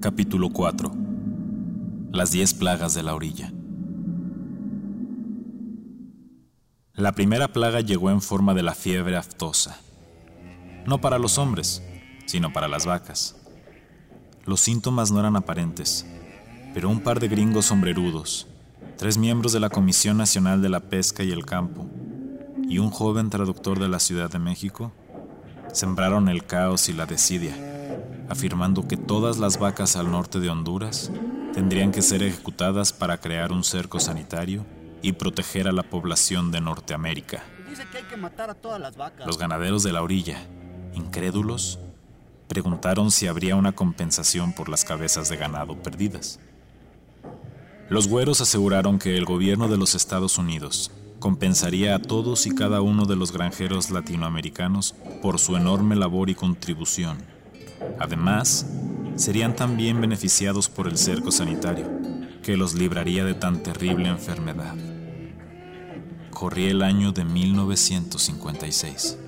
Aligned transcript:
Capítulo 0.00 0.48
4 0.48 0.90
Las 2.10 2.30
diez 2.30 2.54
plagas 2.54 2.94
de 2.94 3.02
la 3.02 3.14
orilla 3.14 3.52
La 6.94 7.12
primera 7.12 7.48
plaga 7.48 7.82
llegó 7.82 8.10
en 8.10 8.22
forma 8.22 8.54
de 8.54 8.62
la 8.62 8.74
fiebre 8.74 9.18
aftosa. 9.18 9.78
No 10.86 11.02
para 11.02 11.18
los 11.18 11.36
hombres, 11.36 11.82
sino 12.24 12.50
para 12.50 12.66
las 12.66 12.86
vacas. 12.86 13.36
Los 14.46 14.62
síntomas 14.62 15.12
no 15.12 15.20
eran 15.20 15.36
aparentes, 15.36 16.06
pero 16.72 16.88
un 16.88 17.00
par 17.00 17.20
de 17.20 17.28
gringos 17.28 17.66
sombrerudos, 17.66 18.46
tres 18.96 19.18
miembros 19.18 19.52
de 19.52 19.60
la 19.60 19.68
Comisión 19.68 20.16
Nacional 20.16 20.62
de 20.62 20.70
la 20.70 20.80
Pesca 20.80 21.24
y 21.24 21.30
el 21.30 21.44
Campo 21.44 21.86
y 22.66 22.78
un 22.78 22.88
joven 22.88 23.28
traductor 23.28 23.78
de 23.78 23.88
la 23.90 24.00
Ciudad 24.00 24.30
de 24.30 24.38
México 24.38 24.92
sembraron 25.72 26.28
el 26.28 26.44
caos 26.44 26.88
y 26.88 26.92
la 26.92 27.06
desidia, 27.06 27.54
afirmando 28.28 28.86
que 28.86 28.96
todas 28.96 29.38
las 29.38 29.58
vacas 29.58 29.96
al 29.96 30.10
norte 30.10 30.40
de 30.40 30.50
Honduras 30.50 31.10
tendrían 31.52 31.92
que 31.92 32.02
ser 32.02 32.22
ejecutadas 32.22 32.92
para 32.92 33.18
crear 33.18 33.52
un 33.52 33.64
cerco 33.64 34.00
sanitario 34.00 34.64
y 35.02 35.12
proteger 35.12 35.68
a 35.68 35.72
la 35.72 35.82
población 35.82 36.50
de 36.50 36.60
Norteamérica. 36.60 37.42
Los 39.26 39.38
ganaderos 39.38 39.82
de 39.82 39.92
la 39.92 40.02
orilla, 40.02 40.38
incrédulos, 40.94 41.78
preguntaron 42.48 43.10
si 43.10 43.26
habría 43.26 43.56
una 43.56 43.72
compensación 43.72 44.52
por 44.52 44.68
las 44.68 44.84
cabezas 44.84 45.28
de 45.28 45.36
ganado 45.36 45.80
perdidas. 45.80 46.40
Los 47.88 48.08
güeros 48.08 48.40
aseguraron 48.40 48.98
que 48.98 49.16
el 49.16 49.24
gobierno 49.24 49.68
de 49.68 49.76
los 49.76 49.94
Estados 49.94 50.38
Unidos 50.38 50.90
compensaría 51.20 51.94
a 51.94 52.00
todos 52.00 52.46
y 52.46 52.54
cada 52.54 52.80
uno 52.80 53.04
de 53.04 53.14
los 53.14 53.30
granjeros 53.30 53.90
latinoamericanos 53.90 54.96
por 55.22 55.38
su 55.38 55.54
enorme 55.56 55.94
labor 55.94 56.30
y 56.30 56.34
contribución. 56.34 57.18
Además, 57.98 58.66
serían 59.16 59.54
también 59.54 60.00
beneficiados 60.00 60.68
por 60.68 60.88
el 60.88 60.96
cerco 60.96 61.30
sanitario, 61.30 61.88
que 62.42 62.56
los 62.56 62.74
libraría 62.74 63.24
de 63.24 63.34
tan 63.34 63.62
terrible 63.62 64.08
enfermedad. 64.08 64.74
Corría 66.30 66.70
el 66.70 66.82
año 66.82 67.12
de 67.12 67.24
1956. 67.24 69.18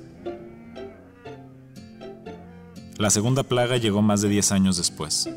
La 2.97 3.11
segunda 3.11 3.43
plaga 3.43 3.77
llegó 3.77 4.01
más 4.01 4.23
de 4.23 4.29
10 4.29 4.53
años 4.53 4.77
después, 4.79 5.29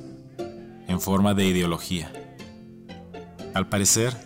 en 0.88 1.02
forma 1.02 1.34
de 1.34 1.48
ideología. 1.48 2.14
Al 3.54 3.68
parecer, 3.68 4.25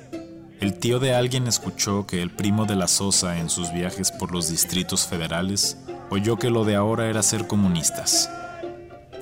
el 0.59 0.73
tío 0.73 0.99
de 0.99 1.13
alguien 1.13 1.47
escuchó 1.47 2.05
que 2.05 2.21
el 2.21 2.31
primo 2.31 2.65
de 2.65 2.75
la 2.75 2.89
Sosa 2.89 3.39
en 3.39 3.49
sus 3.49 3.71
viajes 3.71 4.11
por 4.11 4.33
los 4.33 4.49
distritos 4.49 5.07
federales 5.07 5.77
oyó 6.09 6.37
que 6.37 6.49
lo 6.49 6.65
de 6.65 6.75
ahora 6.75 7.09
era 7.09 7.23
ser 7.23 7.47
comunistas. 7.47 8.29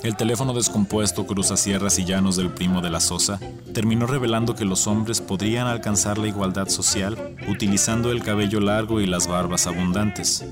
El 0.02 0.16
teléfono 0.16 0.54
descompuesto 0.54 1.28
cruza 1.28 1.56
sierras 1.56 2.00
y 2.00 2.06
llanos 2.06 2.38
del 2.38 2.50
primo 2.50 2.82
de 2.82 2.90
la 2.90 3.00
Sosa 3.00 3.40
terminó 3.72 4.08
revelando 4.08 4.56
que 4.56 4.66
los 4.66 4.88
hombres 4.88 5.22
podrían 5.22 5.68
alcanzar 5.68 6.18
la 6.18 6.28
igualdad 6.28 6.70
social 6.70 7.36
utilizando 7.48 8.12
el 8.12 8.24
cabello 8.24 8.60
largo 8.60 9.00
y 9.00 9.06
las 9.06 9.28
barbas 9.28 9.68
abundantes, 9.68 10.44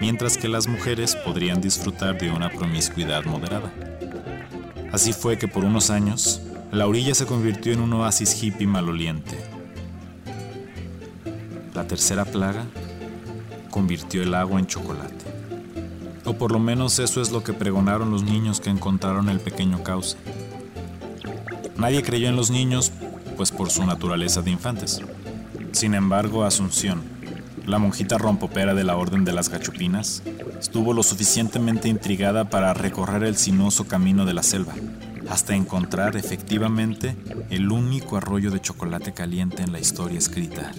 mientras 0.00 0.38
que 0.38 0.48
las 0.48 0.68
mujeres 0.68 1.16
podrían 1.16 1.60
disfrutar 1.60 2.16
de 2.18 2.30
una 2.30 2.48
promiscuidad 2.48 3.24
moderada. 3.24 3.72
Así 4.92 5.12
fue 5.12 5.36
que 5.36 5.48
por 5.48 5.64
unos 5.64 5.90
años, 5.90 6.40
la 6.70 6.86
orilla 6.86 7.14
se 7.14 7.26
convirtió 7.26 7.72
en 7.72 7.80
un 7.80 7.92
oasis 7.94 8.40
hippie 8.40 8.68
maloliente 8.68 9.51
la 11.74 11.86
tercera 11.86 12.24
plaga 12.24 12.66
convirtió 13.70 14.22
el 14.22 14.34
agua 14.34 14.60
en 14.60 14.66
chocolate. 14.66 15.24
O 16.24 16.34
por 16.34 16.52
lo 16.52 16.58
menos 16.58 16.98
eso 16.98 17.20
es 17.20 17.32
lo 17.32 17.42
que 17.42 17.52
pregonaron 17.52 18.10
los 18.10 18.22
niños 18.22 18.60
que 18.60 18.70
encontraron 18.70 19.28
el 19.28 19.40
pequeño 19.40 19.82
cauce. 19.82 20.16
Nadie 21.76 22.02
creyó 22.02 22.28
en 22.28 22.36
los 22.36 22.50
niños, 22.50 22.92
pues 23.36 23.50
por 23.50 23.70
su 23.70 23.84
naturaleza 23.84 24.42
de 24.42 24.50
infantes. 24.50 25.00
Sin 25.72 25.94
embargo, 25.94 26.44
Asunción, 26.44 27.02
la 27.66 27.78
monjita 27.78 28.18
rompopera 28.18 28.74
de 28.74 28.84
la 28.84 28.96
Orden 28.96 29.24
de 29.24 29.32
las 29.32 29.48
Gachupinas, 29.48 30.22
estuvo 30.60 30.92
lo 30.92 31.02
suficientemente 31.02 31.88
intrigada 31.88 32.50
para 32.50 32.74
recorrer 32.74 33.24
el 33.24 33.36
sinuoso 33.36 33.88
camino 33.88 34.26
de 34.26 34.34
la 34.34 34.42
selva, 34.42 34.74
hasta 35.28 35.56
encontrar 35.56 36.16
efectivamente 36.16 37.16
el 37.50 37.72
único 37.72 38.16
arroyo 38.16 38.50
de 38.50 38.60
chocolate 38.60 39.12
caliente 39.12 39.62
en 39.62 39.72
la 39.72 39.80
historia 39.80 40.18
escrita 40.18 40.72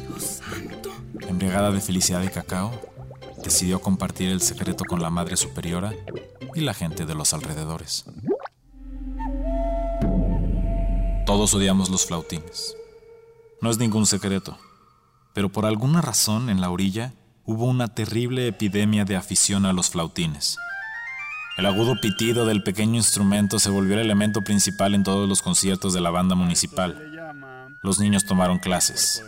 embriagada 1.22 1.72
de 1.72 1.82
felicidad 1.82 2.22
y 2.24 2.28
cacao, 2.28 2.72
decidió 3.44 3.82
compartir 3.82 4.30
el 4.30 4.42
secreto 4.42 4.86
con 4.86 5.02
la 5.02 5.10
Madre 5.10 5.38
Superiora 5.38 5.94
y 6.56 6.62
la 6.62 6.74
gente 6.74 7.06
de 7.06 7.16
los 7.16 7.34
alrededores. 7.34 8.06
Todos 11.26 11.54
odiamos 11.54 11.90
los 11.90 12.06
flautines. 12.06 12.76
No 13.62 13.70
es 13.70 13.78
ningún 13.78 14.06
secreto, 14.06 14.58
pero 15.34 15.50
por 15.50 15.66
alguna 15.66 16.02
razón 16.02 16.50
en 16.50 16.62
la 16.62 16.70
orilla 16.70 17.14
hubo 17.46 17.66
una 17.66 17.94
terrible 17.94 18.48
epidemia 18.48 19.06
de 19.06 19.16
afición 19.16 19.66
a 19.66 19.74
los 19.74 19.90
flautines. 19.90 20.58
El 21.58 21.66
agudo 21.68 21.96
pitido 22.02 22.46
del 22.46 22.64
pequeño 22.64 22.96
instrumento 22.96 23.60
se 23.60 23.70
volvió 23.70 23.94
el 23.94 24.02
elemento 24.02 24.42
principal 24.42 24.96
en 24.96 25.04
todos 25.04 25.30
los 25.30 25.42
conciertos 25.42 25.94
de 25.94 26.02
la 26.02 26.10
banda 26.10 26.36
municipal. 26.36 26.98
Los 27.84 28.00
niños 28.00 28.26
tomaron 28.26 28.60
clases, 28.60 29.24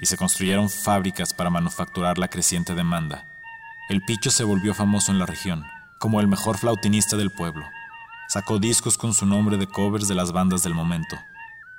y 0.00 0.06
se 0.06 0.16
construyeron 0.16 0.70
fábricas 0.70 1.34
para 1.34 1.50
manufacturar 1.50 2.18
la 2.18 2.28
creciente 2.28 2.74
demanda. 2.74 3.26
El 3.88 4.02
Picho 4.02 4.30
se 4.30 4.44
volvió 4.44 4.74
famoso 4.74 5.12
en 5.12 5.18
la 5.18 5.26
región, 5.26 5.64
como 5.98 6.20
el 6.20 6.28
mejor 6.28 6.58
flautinista 6.58 7.16
del 7.16 7.30
pueblo. 7.30 7.66
Sacó 8.28 8.58
discos 8.58 8.98
con 8.98 9.14
su 9.14 9.26
nombre 9.26 9.56
de 9.56 9.66
covers 9.66 10.08
de 10.08 10.14
las 10.14 10.32
bandas 10.32 10.62
del 10.62 10.74
momento. 10.74 11.16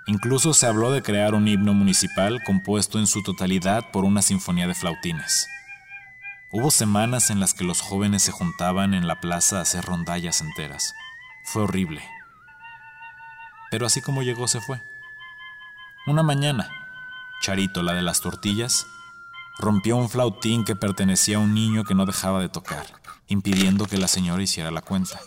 Incluso 0.05 0.53
se 0.53 0.65
habló 0.65 0.91
de 0.91 1.01
crear 1.01 1.35
un 1.35 1.47
himno 1.47 1.73
municipal 1.73 2.41
compuesto 2.43 2.97
en 2.97 3.07
su 3.07 3.23
totalidad 3.23 3.91
por 3.91 4.05
una 4.05 4.21
sinfonía 4.21 4.67
de 4.67 4.73
flautines. 4.73 5.47
Hubo 6.49 6.71
semanas 6.71 7.29
en 7.29 7.41
las 7.41 7.53
que 7.53 7.65
los 7.65 7.81
jóvenes 7.81 8.23
se 8.23 8.31
juntaban 8.31 8.93
en 8.93 9.05
la 9.05 9.19
plaza 9.19 9.57
a 9.57 9.61
hacer 9.63 9.83
rondallas 9.83 10.39
enteras. 10.39 10.95
Fue 11.43 11.63
horrible. 11.63 12.01
Pero 13.69 13.85
así 13.85 14.01
como 14.01 14.23
llegó 14.23 14.47
se 14.47 14.61
fue. 14.61 14.81
Una 16.05 16.23
mañana, 16.23 16.69
Charito, 17.41 17.83
la 17.83 17.93
de 17.93 18.01
las 18.01 18.21
tortillas, 18.21 18.87
rompió 19.57 19.97
un 19.97 20.09
flautín 20.09 20.63
que 20.65 20.75
pertenecía 20.75 21.37
a 21.37 21.39
un 21.39 21.53
niño 21.53 21.83
que 21.83 21.95
no 21.95 22.05
dejaba 22.05 22.41
de 22.41 22.49
tocar, 22.49 22.85
impidiendo 23.27 23.85
que 23.85 23.97
la 23.97 24.07
señora 24.07 24.41
hiciera 24.41 24.71
la 24.71 24.81
cuenta. 24.81 25.19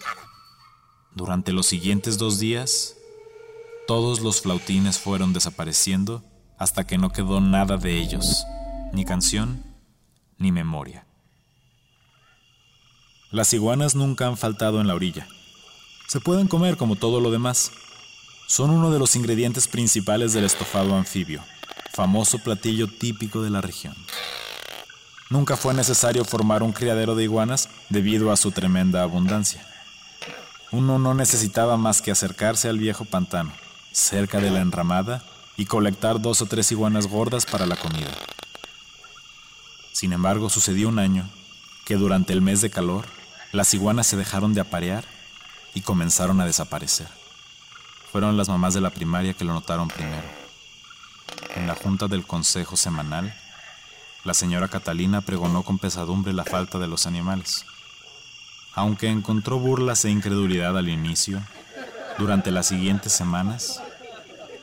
Durante 1.14 1.52
los 1.52 1.66
siguientes 1.66 2.18
dos 2.18 2.38
días, 2.38 2.96
todos 3.86 4.20
los 4.20 4.42
flautines 4.42 4.98
fueron 4.98 5.32
desapareciendo 5.32 6.22
hasta 6.58 6.86
que 6.86 6.98
no 6.98 7.10
quedó 7.10 7.40
nada 7.40 7.76
de 7.76 7.98
ellos, 7.98 8.44
ni 8.92 9.04
canción, 9.04 9.64
ni 10.38 10.52
memoria. 10.52 11.06
Las 13.30 13.52
iguanas 13.52 13.94
nunca 13.94 14.26
han 14.26 14.36
faltado 14.36 14.80
en 14.80 14.88
la 14.88 14.94
orilla. 14.94 15.26
Se 16.08 16.20
pueden 16.20 16.48
comer 16.48 16.76
como 16.76 16.96
todo 16.96 17.20
lo 17.20 17.30
demás. 17.30 17.70
Son 18.48 18.70
uno 18.70 18.90
de 18.90 18.98
los 18.98 19.14
ingredientes 19.14 19.68
principales 19.68 20.32
del 20.32 20.44
estofado 20.44 20.96
anfibio 20.96 21.40
famoso 22.00 22.38
platillo 22.38 22.86
típico 22.86 23.42
de 23.42 23.50
la 23.50 23.60
región. 23.60 23.94
Nunca 25.28 25.58
fue 25.58 25.74
necesario 25.74 26.24
formar 26.24 26.62
un 26.62 26.72
criadero 26.72 27.14
de 27.14 27.24
iguanas 27.24 27.68
debido 27.90 28.32
a 28.32 28.38
su 28.38 28.52
tremenda 28.52 29.02
abundancia. 29.02 29.66
Uno 30.72 30.98
no 30.98 31.12
necesitaba 31.12 31.76
más 31.76 32.00
que 32.00 32.10
acercarse 32.10 32.70
al 32.70 32.78
viejo 32.78 33.04
pantano, 33.04 33.52
cerca 33.92 34.40
de 34.40 34.50
la 34.50 34.60
enramada, 34.60 35.22
y 35.58 35.66
colectar 35.66 36.22
dos 36.22 36.40
o 36.40 36.46
tres 36.46 36.72
iguanas 36.72 37.06
gordas 37.06 37.44
para 37.44 37.66
la 37.66 37.76
comida. 37.76 38.16
Sin 39.92 40.14
embargo, 40.14 40.48
sucedió 40.48 40.88
un 40.88 40.98
año 40.98 41.28
que 41.84 41.96
durante 41.96 42.32
el 42.32 42.40
mes 42.40 42.62
de 42.62 42.70
calor, 42.70 43.04
las 43.52 43.74
iguanas 43.74 44.06
se 44.06 44.16
dejaron 44.16 44.54
de 44.54 44.62
aparear 44.62 45.04
y 45.74 45.82
comenzaron 45.82 46.40
a 46.40 46.46
desaparecer. 46.46 47.08
Fueron 48.10 48.38
las 48.38 48.48
mamás 48.48 48.72
de 48.72 48.80
la 48.80 48.88
primaria 48.88 49.34
que 49.34 49.44
lo 49.44 49.52
notaron 49.52 49.88
primero. 49.88 50.39
En 51.56 51.66
la 51.66 51.74
junta 51.74 52.06
del 52.06 52.26
consejo 52.26 52.76
semanal, 52.76 53.34
la 54.24 54.34
señora 54.34 54.68
Catalina 54.68 55.20
pregonó 55.20 55.64
con 55.64 55.78
pesadumbre 55.78 56.32
la 56.32 56.44
falta 56.44 56.78
de 56.78 56.86
los 56.86 57.06
animales. 57.06 57.64
Aunque 58.74 59.08
encontró 59.08 59.58
burlas 59.58 60.04
e 60.04 60.10
incredulidad 60.10 60.78
al 60.78 60.88
inicio, 60.88 61.42
durante 62.18 62.50
las 62.52 62.68
siguientes 62.68 63.12
semanas, 63.12 63.82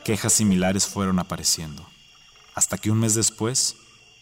quejas 0.02 0.32
similares 0.32 0.86
fueron 0.86 1.18
apareciendo, 1.18 1.86
hasta 2.54 2.78
que 2.78 2.90
un 2.90 3.00
mes 3.00 3.14
después 3.14 3.76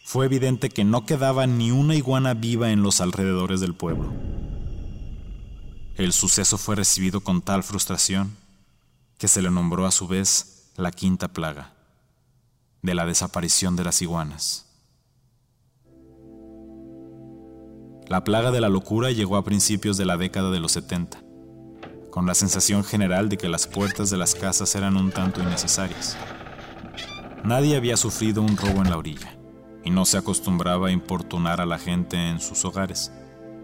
fue 0.04 0.26
evidente 0.26 0.68
que 0.68 0.84
no 0.84 1.06
quedaba 1.06 1.46
ni 1.46 1.70
una 1.70 1.94
iguana 1.94 2.34
viva 2.34 2.70
en 2.70 2.82
los 2.82 3.00
alrededores 3.00 3.60
del 3.60 3.74
pueblo. 3.74 4.12
El 5.94 6.12
suceso 6.12 6.58
fue 6.58 6.76
recibido 6.76 7.20
con 7.20 7.42
tal 7.42 7.62
frustración 7.62 8.36
que 9.18 9.28
se 9.28 9.40
le 9.40 9.50
nombró 9.50 9.86
a 9.86 9.92
su 9.92 10.08
vez 10.08 10.70
la 10.76 10.90
quinta 10.90 11.28
plaga 11.28 11.75
de 12.86 12.94
la 12.94 13.04
desaparición 13.04 13.74
de 13.74 13.82
las 13.82 14.00
iguanas. 14.00 14.64
La 18.06 18.22
plaga 18.22 18.52
de 18.52 18.60
la 18.60 18.68
locura 18.68 19.10
llegó 19.10 19.36
a 19.36 19.44
principios 19.44 19.96
de 19.96 20.06
la 20.06 20.16
década 20.16 20.52
de 20.52 20.60
los 20.60 20.72
70. 20.72 21.22
con 22.12 22.24
la 22.24 22.34
sensación 22.34 22.82
general 22.82 23.28
de 23.28 23.36
que 23.36 23.46
las 23.46 23.66
puertas 23.66 24.08
de 24.08 24.16
las 24.16 24.34
casas 24.34 24.74
eran 24.74 24.96
un 24.96 25.10
tanto 25.10 25.42
innecesarias. 25.42 26.16
Nadie 27.44 27.76
había 27.76 27.98
sufrido 27.98 28.40
un 28.40 28.56
robo 28.56 28.80
en 28.80 28.88
la 28.88 28.96
orilla, 28.96 29.36
y 29.84 29.90
no 29.90 30.06
se 30.06 30.16
acostumbraba 30.16 30.88
a 30.88 30.92
importunar 30.92 31.60
a 31.60 31.66
la 31.66 31.78
gente 31.78 32.16
en 32.16 32.40
sus 32.40 32.64
hogares, 32.64 33.12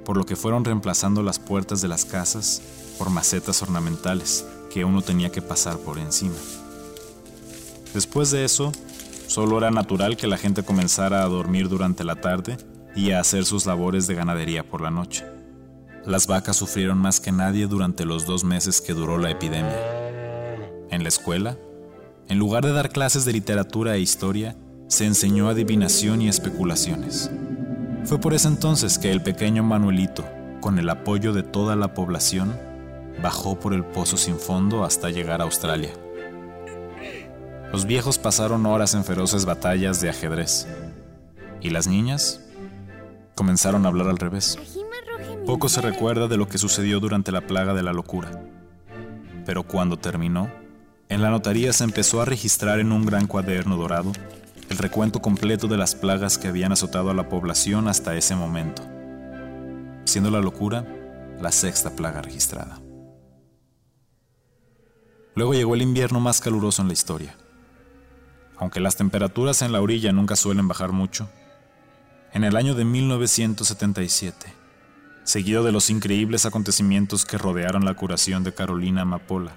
por 0.04 0.18
lo 0.18 0.26
que 0.26 0.36
fueron 0.36 0.66
reemplazando 0.66 1.22
las 1.22 1.38
puertas 1.38 1.80
de 1.80 1.88
las 1.88 2.04
casas 2.04 2.60
por 2.98 3.08
macetas 3.08 3.62
ornamentales 3.62 4.44
que 4.70 4.84
uno 4.84 5.00
tenía 5.00 5.32
que 5.32 5.40
pasar 5.40 5.78
por 5.78 5.98
encima. 5.98 6.36
Después 7.94 8.30
de 8.32 8.44
eso, 8.44 8.70
solo 9.26 9.58
era 9.58 9.70
natural 9.70 10.16
que 10.16 10.26
la 10.26 10.36
gente 10.36 10.62
comenzara 10.62 11.22
a 11.22 11.28
dormir 11.28 11.68
durante 11.68 12.04
la 12.04 12.16
tarde 12.16 12.56
y 12.94 13.10
a 13.10 13.20
hacer 13.20 13.44
sus 13.44 13.66
labores 13.66 14.06
de 14.06 14.14
ganadería 14.14 14.68
por 14.68 14.80
la 14.80 14.90
noche. 14.90 15.24
Las 16.04 16.26
vacas 16.26 16.56
sufrieron 16.56 16.98
más 16.98 17.20
que 17.20 17.32
nadie 17.32 17.66
durante 17.66 18.04
los 18.04 18.26
dos 18.26 18.44
meses 18.44 18.80
que 18.80 18.92
duró 18.92 19.18
la 19.18 19.30
epidemia. 19.30 19.78
En 20.90 21.02
la 21.02 21.08
escuela, 21.08 21.56
en 22.28 22.38
lugar 22.38 22.64
de 22.64 22.72
dar 22.72 22.90
clases 22.90 23.24
de 23.24 23.32
literatura 23.32 23.94
e 23.94 24.00
historia, 24.00 24.56
se 24.88 25.06
enseñó 25.06 25.48
adivinación 25.48 26.20
y 26.20 26.28
especulaciones. 26.28 27.30
Fue 28.04 28.18
por 28.18 28.34
ese 28.34 28.48
entonces 28.48 28.98
que 28.98 29.10
el 29.10 29.22
pequeño 29.22 29.62
Manuelito, 29.62 30.24
con 30.60 30.78
el 30.78 30.90
apoyo 30.90 31.32
de 31.32 31.42
toda 31.42 31.76
la 31.76 31.94
población, 31.94 32.52
bajó 33.22 33.58
por 33.58 33.72
el 33.72 33.84
pozo 33.84 34.16
sin 34.16 34.38
fondo 34.38 34.84
hasta 34.84 35.10
llegar 35.10 35.40
a 35.40 35.44
Australia. 35.44 35.92
Los 37.72 37.86
viejos 37.86 38.18
pasaron 38.18 38.66
horas 38.66 38.92
en 38.94 39.02
feroces 39.02 39.46
batallas 39.46 40.00
de 40.02 40.10
ajedrez. 40.10 40.66
Y 41.62 41.70
las 41.70 41.86
niñas 41.86 42.40
comenzaron 43.34 43.86
a 43.86 43.88
hablar 43.88 44.08
al 44.08 44.18
revés. 44.18 44.58
Poco 45.46 45.70
se 45.70 45.80
recuerda 45.80 46.28
de 46.28 46.36
lo 46.36 46.48
que 46.48 46.58
sucedió 46.58 47.00
durante 47.00 47.32
la 47.32 47.46
plaga 47.46 47.72
de 47.72 47.82
la 47.82 47.94
locura. 47.94 48.44
Pero 49.46 49.62
cuando 49.62 49.98
terminó, 49.98 50.50
en 51.08 51.22
la 51.22 51.30
notaría 51.30 51.72
se 51.72 51.84
empezó 51.84 52.20
a 52.20 52.26
registrar 52.26 52.78
en 52.78 52.92
un 52.92 53.06
gran 53.06 53.26
cuaderno 53.26 53.76
dorado 53.76 54.12
el 54.68 54.78
recuento 54.78 55.20
completo 55.20 55.66
de 55.66 55.76
las 55.76 55.94
plagas 55.94 56.38
que 56.38 56.48
habían 56.48 56.72
azotado 56.72 57.10
a 57.10 57.14
la 57.14 57.28
población 57.28 57.88
hasta 57.88 58.14
ese 58.16 58.34
momento, 58.34 58.82
siendo 60.04 60.30
la 60.30 60.40
locura 60.40 60.86
la 61.40 61.52
sexta 61.52 61.96
plaga 61.96 62.22
registrada. 62.22 62.80
Luego 65.34 65.54
llegó 65.54 65.74
el 65.74 65.82
invierno 65.82 66.20
más 66.20 66.40
caluroso 66.40 66.82
en 66.82 66.88
la 66.88 66.94
historia. 66.94 67.36
Aunque 68.56 68.80
las 68.80 68.96
temperaturas 68.96 69.62
en 69.62 69.72
la 69.72 69.80
orilla 69.80 70.12
nunca 70.12 70.36
suelen 70.36 70.68
bajar 70.68 70.92
mucho, 70.92 71.28
en 72.32 72.44
el 72.44 72.56
año 72.56 72.74
de 72.74 72.84
1977, 72.84 74.54
seguido 75.24 75.64
de 75.64 75.72
los 75.72 75.90
increíbles 75.90 76.46
acontecimientos 76.46 77.24
que 77.24 77.38
rodearon 77.38 77.84
la 77.84 77.94
curación 77.94 78.42
de 78.44 78.54
Carolina 78.54 79.02
Amapola 79.02 79.52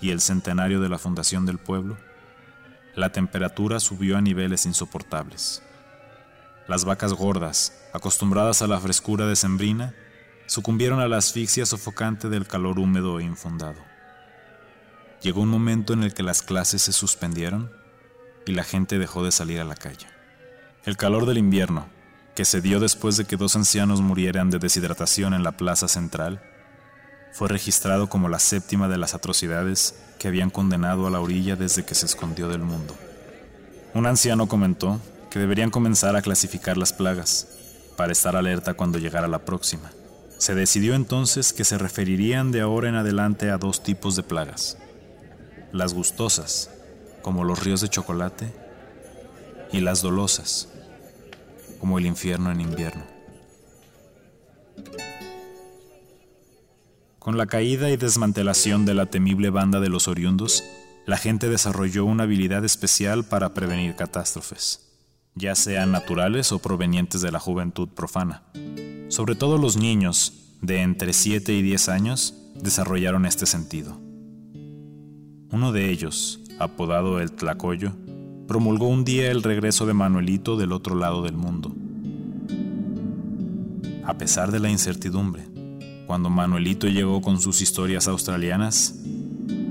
y 0.00 0.10
el 0.10 0.20
centenario 0.20 0.80
de 0.80 0.88
la 0.88 0.98
fundación 0.98 1.46
del 1.46 1.58
pueblo, 1.58 1.96
la 2.94 3.12
temperatura 3.12 3.80
subió 3.80 4.16
a 4.16 4.22
niveles 4.22 4.64
insoportables. 4.64 5.62
Las 6.66 6.84
vacas 6.84 7.12
gordas, 7.12 7.72
acostumbradas 7.92 8.62
a 8.62 8.66
la 8.66 8.80
frescura 8.80 9.26
decembrina, 9.26 9.94
sucumbieron 10.46 11.00
a 11.00 11.08
la 11.08 11.18
asfixia 11.18 11.66
sofocante 11.66 12.28
del 12.28 12.46
calor 12.46 12.78
húmedo 12.78 13.20
e 13.20 13.24
infundado. 13.24 13.80
Llegó 15.22 15.42
un 15.42 15.48
momento 15.48 15.92
en 15.92 16.02
el 16.02 16.14
que 16.14 16.22
las 16.22 16.42
clases 16.42 16.82
se 16.82 16.92
suspendieron 16.92 17.70
y 18.46 18.52
la 18.52 18.64
gente 18.64 18.98
dejó 18.98 19.24
de 19.24 19.32
salir 19.32 19.60
a 19.60 19.64
la 19.64 19.74
calle. 19.74 20.06
El 20.84 20.96
calor 20.96 21.26
del 21.26 21.38
invierno, 21.38 21.88
que 22.34 22.44
se 22.44 22.60
dio 22.60 22.80
después 22.80 23.16
de 23.16 23.24
que 23.24 23.36
dos 23.36 23.56
ancianos 23.56 24.00
murieran 24.00 24.50
de 24.50 24.58
deshidratación 24.58 25.34
en 25.34 25.42
la 25.42 25.52
plaza 25.52 25.88
central, 25.88 26.40
fue 27.32 27.48
registrado 27.48 28.08
como 28.08 28.28
la 28.28 28.38
séptima 28.38 28.88
de 28.88 28.96
las 28.96 29.14
atrocidades 29.14 29.94
que 30.18 30.28
habían 30.28 30.48
condenado 30.48 31.06
a 31.06 31.10
la 31.10 31.20
orilla 31.20 31.56
desde 31.56 31.84
que 31.84 31.94
se 31.94 32.06
escondió 32.06 32.48
del 32.48 32.62
mundo. 32.62 32.94
Un 33.94 34.06
anciano 34.06 34.48
comentó 34.48 35.00
que 35.30 35.38
deberían 35.38 35.70
comenzar 35.70 36.16
a 36.16 36.22
clasificar 36.22 36.76
las 36.76 36.92
plagas 36.92 37.48
para 37.96 38.12
estar 38.12 38.36
alerta 38.36 38.74
cuando 38.74 38.98
llegara 38.98 39.28
la 39.28 39.44
próxima. 39.44 39.90
Se 40.38 40.54
decidió 40.54 40.94
entonces 40.94 41.52
que 41.52 41.64
se 41.64 41.78
referirían 41.78 42.52
de 42.52 42.60
ahora 42.60 42.88
en 42.88 42.94
adelante 42.94 43.50
a 43.50 43.58
dos 43.58 43.82
tipos 43.82 44.16
de 44.16 44.22
plagas. 44.22 44.78
Las 45.72 45.94
gustosas, 45.94 46.70
como 47.26 47.42
los 47.42 47.64
ríos 47.64 47.80
de 47.80 47.88
chocolate, 47.88 48.54
y 49.72 49.80
las 49.80 50.00
dolosas, 50.00 50.68
como 51.80 51.98
el 51.98 52.06
infierno 52.06 52.52
en 52.52 52.60
invierno. 52.60 53.02
Con 57.18 57.36
la 57.36 57.46
caída 57.46 57.90
y 57.90 57.96
desmantelación 57.96 58.86
de 58.86 58.94
la 58.94 59.06
temible 59.06 59.50
banda 59.50 59.80
de 59.80 59.88
los 59.88 60.06
oriundos, 60.06 60.62
la 61.04 61.16
gente 61.16 61.48
desarrolló 61.48 62.04
una 62.04 62.22
habilidad 62.22 62.64
especial 62.64 63.24
para 63.24 63.54
prevenir 63.54 63.96
catástrofes, 63.96 64.88
ya 65.34 65.56
sean 65.56 65.90
naturales 65.90 66.52
o 66.52 66.60
provenientes 66.60 67.22
de 67.22 67.32
la 67.32 67.40
juventud 67.40 67.88
profana. 67.88 68.44
Sobre 69.08 69.34
todo 69.34 69.58
los 69.58 69.76
niños, 69.76 70.54
de 70.62 70.80
entre 70.82 71.12
7 71.12 71.52
y 71.52 71.62
10 71.62 71.88
años, 71.88 72.34
desarrollaron 72.54 73.26
este 73.26 73.46
sentido. 73.46 74.00
Uno 75.50 75.72
de 75.72 75.90
ellos, 75.90 76.45
apodado 76.58 77.20
el 77.20 77.32
Tlacoyo, 77.32 77.92
promulgó 78.46 78.88
un 78.88 79.04
día 79.04 79.30
el 79.30 79.42
regreso 79.42 79.86
de 79.86 79.94
Manuelito 79.94 80.56
del 80.56 80.72
otro 80.72 80.94
lado 80.94 81.22
del 81.22 81.36
mundo. 81.36 81.74
A 84.04 84.14
pesar 84.18 84.52
de 84.52 84.60
la 84.60 84.70
incertidumbre, 84.70 85.44
cuando 86.06 86.30
Manuelito 86.30 86.86
llegó 86.86 87.20
con 87.20 87.40
sus 87.40 87.60
historias 87.60 88.06
australianas, 88.06 88.94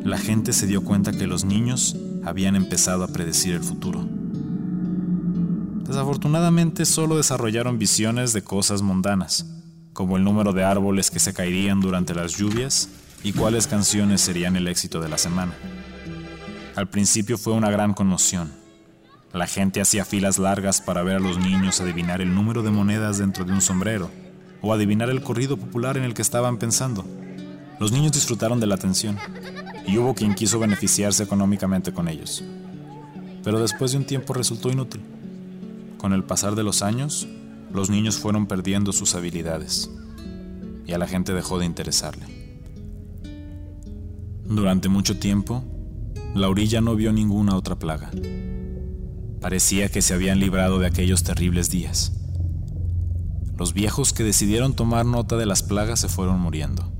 la 0.03 0.17
gente 0.17 0.53
se 0.53 0.67
dio 0.67 0.83
cuenta 0.83 1.13
que 1.13 1.27
los 1.27 1.45
niños 1.45 1.95
habían 2.25 2.55
empezado 2.55 3.03
a 3.03 3.07
predecir 3.07 3.53
el 3.55 3.63
futuro. 3.63 4.05
Desafortunadamente 5.87 6.85
solo 6.85 7.15
desarrollaron 7.17 7.79
visiones 7.79 8.33
de 8.33 8.43
cosas 8.43 8.81
mundanas, 8.81 9.45
como 9.93 10.17
el 10.17 10.23
número 10.23 10.51
de 10.51 10.63
árboles 10.63 11.09
que 11.09 11.19
se 11.19 11.33
caerían 11.33 11.79
durante 11.79 12.13
las 12.13 12.37
lluvias 12.37 12.89
y 13.23 13.31
cuáles 13.31 13.67
canciones 13.67 14.19
serían 14.19 14.55
el 14.55 14.67
éxito 14.67 14.99
de 14.99 15.09
la 15.09 15.17
semana. 15.17 15.53
Al 16.75 16.89
principio 16.89 17.37
fue 17.37 17.53
una 17.53 17.71
gran 17.71 17.93
conmoción. 17.93 18.51
La 19.31 19.47
gente 19.47 19.79
hacía 19.79 20.03
filas 20.03 20.39
largas 20.39 20.81
para 20.81 21.03
ver 21.03 21.15
a 21.15 21.19
los 21.21 21.37
niños 21.37 21.79
adivinar 21.79 22.19
el 22.19 22.35
número 22.35 22.63
de 22.63 22.71
monedas 22.71 23.17
dentro 23.17 23.45
de 23.45 23.53
un 23.53 23.61
sombrero 23.61 24.11
o 24.61 24.73
adivinar 24.73 25.09
el 25.09 25.21
corrido 25.21 25.55
popular 25.55 25.95
en 25.95 26.03
el 26.03 26.13
que 26.13 26.21
estaban 26.21 26.57
pensando. 26.57 27.05
Los 27.79 27.93
niños 27.93 28.11
disfrutaron 28.11 28.59
de 28.59 28.67
la 28.67 28.75
atención 28.75 29.17
y 29.87 29.97
hubo 29.97 30.13
quien 30.15 30.35
quiso 30.35 30.59
beneficiarse 30.59 31.23
económicamente 31.23 31.93
con 31.93 32.09
ellos. 32.09 32.43
Pero 33.41 33.61
después 33.61 33.93
de 33.93 33.97
un 33.99 34.05
tiempo 34.05 34.33
resultó 34.33 34.69
inútil. 34.69 35.01
Con 35.97 36.11
el 36.11 36.25
pasar 36.25 36.55
de 36.55 36.63
los 36.63 36.81
años, 36.81 37.25
los 37.71 37.89
niños 37.89 38.17
fueron 38.17 38.47
perdiendo 38.47 38.91
sus 38.91 39.15
habilidades 39.15 39.89
y 40.85 40.91
a 40.91 40.97
la 40.97 41.07
gente 41.07 41.33
dejó 41.33 41.57
de 41.57 41.67
interesarle. 41.67 42.25
Durante 44.43 44.89
mucho 44.89 45.17
tiempo, 45.17 45.63
la 46.35 46.49
orilla 46.49 46.81
no 46.81 46.97
vio 46.97 47.13
ninguna 47.13 47.55
otra 47.55 47.79
plaga. 47.79 48.11
Parecía 49.39 49.87
que 49.87 50.01
se 50.01 50.13
habían 50.13 50.41
librado 50.41 50.79
de 50.79 50.87
aquellos 50.87 51.23
terribles 51.23 51.69
días. 51.69 52.11
Los 53.57 53.73
viejos 53.73 54.11
que 54.11 54.25
decidieron 54.25 54.75
tomar 54.75 55.05
nota 55.05 55.37
de 55.37 55.45
las 55.45 55.63
plagas 55.63 56.01
se 56.01 56.09
fueron 56.09 56.41
muriendo. 56.41 56.91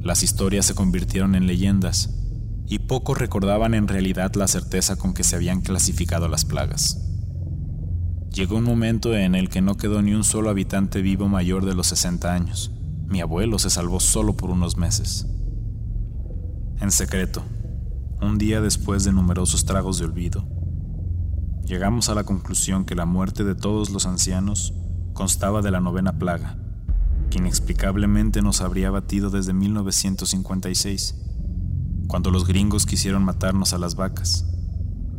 Las 0.00 0.24
historias 0.24 0.66
se 0.66 0.74
convirtieron 0.74 1.36
en 1.36 1.46
leyendas 1.46 2.18
y 2.66 2.80
pocos 2.80 3.16
recordaban 3.16 3.74
en 3.74 3.86
realidad 3.86 4.34
la 4.34 4.48
certeza 4.48 4.96
con 4.96 5.14
que 5.14 5.22
se 5.22 5.36
habían 5.36 5.60
clasificado 5.60 6.26
las 6.26 6.44
plagas. 6.44 7.00
Llegó 8.32 8.56
un 8.56 8.64
momento 8.64 9.14
en 9.14 9.36
el 9.36 9.48
que 9.48 9.62
no 9.62 9.76
quedó 9.76 10.02
ni 10.02 10.14
un 10.14 10.24
solo 10.24 10.50
habitante 10.50 11.00
vivo 11.00 11.28
mayor 11.28 11.64
de 11.64 11.76
los 11.76 11.86
60 11.86 12.34
años. 12.34 12.72
Mi 13.06 13.20
abuelo 13.20 13.60
se 13.60 13.70
salvó 13.70 14.00
solo 14.00 14.36
por 14.36 14.50
unos 14.50 14.76
meses. 14.76 15.28
En 16.80 16.90
secreto, 16.90 17.44
un 18.20 18.38
día 18.38 18.60
después 18.60 19.04
de 19.04 19.12
numerosos 19.12 19.64
tragos 19.64 19.98
de 19.98 20.06
olvido, 20.06 20.46
llegamos 21.64 22.08
a 22.08 22.14
la 22.14 22.24
conclusión 22.24 22.84
que 22.84 22.94
la 22.94 23.04
muerte 23.04 23.44
de 23.44 23.54
todos 23.54 23.90
los 23.90 24.06
ancianos 24.06 24.72
constaba 25.12 25.62
de 25.62 25.70
la 25.70 25.80
novena 25.80 26.18
plaga, 26.18 26.58
que 27.30 27.38
inexplicablemente 27.38 28.42
nos 28.42 28.60
habría 28.60 28.90
batido 28.90 29.30
desde 29.30 29.52
1956, 29.52 31.14
cuando 32.06 32.30
los 32.30 32.46
gringos 32.46 32.86
quisieron 32.86 33.24
matarnos 33.24 33.72
a 33.72 33.78
las 33.78 33.96
vacas 33.96 34.46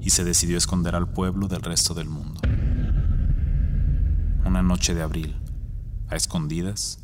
y 0.02 0.12
se 0.12 0.24
decidió 0.24 0.58
esconder 0.58 0.96
al 0.96 1.10
pueblo 1.10 1.48
del 1.48 1.62
resto 1.62 1.94
del 1.94 2.10
mundo. 2.10 2.42
Una 4.46 4.64
noche 4.64 4.96
de 4.96 5.02
abril, 5.02 5.36
a 6.10 6.16
escondidas, 6.16 7.00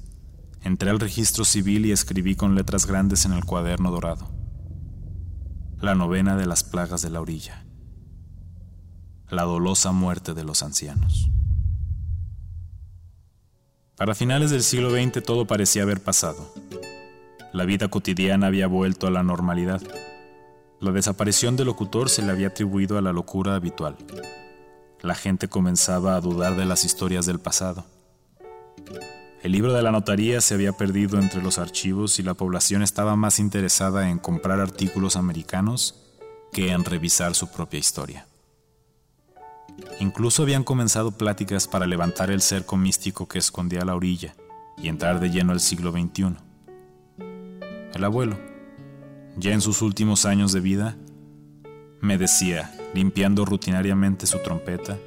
entré 0.61 0.89
al 0.89 0.99
registro 0.99 1.43
civil 1.43 1.85
y 1.85 1.91
escribí 1.91 2.35
con 2.35 2.55
letras 2.55 2.85
grandes 2.85 3.25
en 3.25 3.33
el 3.33 3.43
cuaderno 3.43 3.91
dorado. 3.91 4.42
La 5.83 5.95
novena 5.95 6.37
de 6.37 6.45
las 6.45 6.63
plagas 6.63 7.01
de 7.01 7.09
la 7.09 7.19
orilla. 7.19 7.65
La 9.29 9.43
dolosa 9.43 9.91
muerte 9.91 10.33
de 10.33 10.45
los 10.45 10.63
ancianos. 10.63 11.29
Para 13.97 14.15
finales 14.15 14.49
del 14.49 14.63
siglo 14.63 14.91
XX 14.91 15.21
todo 15.21 15.45
parecía 15.45 15.83
haber 15.83 16.01
pasado. 16.01 16.53
La 17.51 17.65
vida 17.65 17.89
cotidiana 17.89 18.47
había 18.47 18.67
vuelto 18.67 19.07
a 19.07 19.11
la 19.11 19.23
normalidad. 19.23 19.81
La 20.79 20.93
desaparición 20.93 21.57
del 21.57 21.65
locutor 21.65 22.09
se 22.09 22.21
le 22.21 22.31
había 22.31 22.47
atribuido 22.47 22.97
a 22.97 23.01
la 23.01 23.11
locura 23.11 23.55
habitual. 23.55 23.97
La 25.01 25.15
gente 25.15 25.49
comenzaba 25.49 26.15
a 26.15 26.21
dudar 26.21 26.55
de 26.55 26.63
las 26.63 26.85
historias 26.85 27.25
del 27.25 27.41
pasado. 27.41 27.83
El 29.43 29.51
libro 29.51 29.73
de 29.73 29.81
la 29.81 29.91
notaría 29.91 30.39
se 30.39 30.53
había 30.53 30.71
perdido 30.71 31.19
entre 31.19 31.43
los 31.43 31.57
archivos 31.57 32.17
y 32.17 32.23
la 32.23 32.33
población 32.33 32.81
estaba 32.81 33.17
más 33.17 33.39
interesada 33.39 34.09
en 34.09 34.17
comprar 34.17 34.61
artículos 34.61 35.17
americanos 35.17 35.99
que 36.53 36.71
en 36.71 36.85
revisar 36.85 37.35
su 37.35 37.51
propia 37.51 37.77
historia. 37.77 38.25
Incluso 39.99 40.43
habían 40.43 40.63
comenzado 40.63 41.11
pláticas 41.11 41.67
para 41.67 41.85
levantar 41.85 42.31
el 42.31 42.41
cerco 42.41 42.77
místico 42.77 43.27
que 43.27 43.39
escondía 43.39 43.81
a 43.81 43.85
la 43.85 43.95
orilla 43.97 44.33
y 44.77 44.87
entrar 44.87 45.19
de 45.19 45.29
lleno 45.29 45.51
al 45.51 45.59
siglo 45.59 45.91
XXI. 45.91 46.35
El 47.93 48.03
abuelo, 48.05 48.39
ya 49.35 49.51
en 49.51 49.59
sus 49.59 49.81
últimos 49.81 50.25
años 50.25 50.53
de 50.53 50.61
vida, 50.61 50.95
me 51.99 52.17
decía, 52.17 52.73
limpiando 52.93 53.43
rutinariamente 53.43 54.25
su 54.25 54.39
trompeta, 54.39 54.97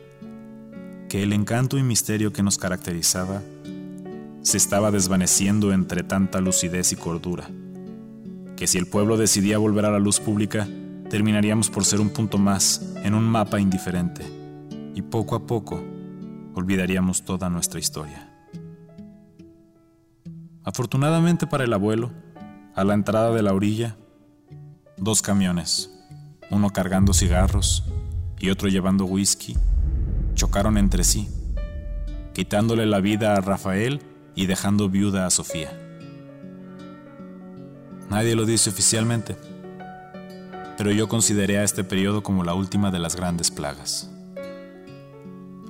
que 1.08 1.22
el 1.22 1.32
encanto 1.32 1.78
y 1.78 1.82
misterio 1.82 2.34
que 2.34 2.42
nos 2.42 2.58
caracterizaba 2.58 3.40
se 4.46 4.58
estaba 4.58 4.92
desvaneciendo 4.92 5.72
entre 5.72 6.04
tanta 6.04 6.40
lucidez 6.40 6.92
y 6.92 6.96
cordura, 6.96 7.50
que 8.56 8.68
si 8.68 8.78
el 8.78 8.86
pueblo 8.86 9.16
decidía 9.16 9.58
volver 9.58 9.86
a 9.86 9.90
la 9.90 9.98
luz 9.98 10.20
pública, 10.20 10.68
terminaríamos 11.10 11.68
por 11.68 11.84
ser 11.84 12.00
un 12.00 12.10
punto 12.10 12.38
más 12.38 12.94
en 13.02 13.14
un 13.14 13.24
mapa 13.24 13.58
indiferente, 13.58 14.24
y 14.94 15.02
poco 15.02 15.34
a 15.34 15.48
poco 15.48 15.82
olvidaríamos 16.54 17.24
toda 17.24 17.50
nuestra 17.50 17.80
historia. 17.80 18.30
Afortunadamente 20.62 21.48
para 21.48 21.64
el 21.64 21.72
abuelo, 21.72 22.12
a 22.76 22.84
la 22.84 22.94
entrada 22.94 23.32
de 23.32 23.42
la 23.42 23.52
orilla, 23.52 23.96
dos 24.96 25.22
camiones, 25.22 25.90
uno 26.52 26.70
cargando 26.70 27.14
cigarros 27.14 27.82
y 28.38 28.50
otro 28.50 28.68
llevando 28.68 29.06
whisky, 29.06 29.56
chocaron 30.34 30.78
entre 30.78 31.02
sí, 31.02 31.28
quitándole 32.32 32.86
la 32.86 33.00
vida 33.00 33.34
a 33.34 33.40
Rafael 33.40 34.00
y 34.36 34.46
dejando 34.46 34.88
viuda 34.88 35.26
a 35.26 35.30
Sofía. 35.30 35.72
Nadie 38.08 38.36
lo 38.36 38.44
dice 38.44 38.70
oficialmente, 38.70 39.36
pero 40.76 40.92
yo 40.92 41.08
consideré 41.08 41.58
a 41.58 41.64
este 41.64 41.82
periodo 41.82 42.22
como 42.22 42.44
la 42.44 42.54
última 42.54 42.92
de 42.92 43.00
las 43.00 43.16
grandes 43.16 43.50
plagas, 43.50 44.10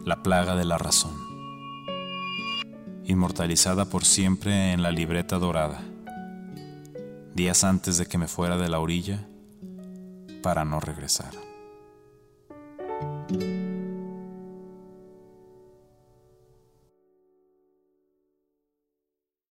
la 0.05 0.23
plaga 0.23 0.57
de 0.57 0.67
la 0.67 0.77
razón, 0.77 1.15
inmortalizada 3.05 3.87
por 3.87 4.05
siempre 4.05 4.73
en 4.73 4.83
la 4.83 4.91
libreta 4.91 5.39
dorada, 5.39 5.81
días 7.35 7.65
antes 7.65 7.97
de 7.97 8.07
que 8.07 8.19
me 8.19 8.29
fuera 8.29 8.59
de 8.59 8.69
la 8.69 8.81
orilla 8.81 9.27
para 10.43 10.65
no 10.65 10.81
regresar. 10.81 11.46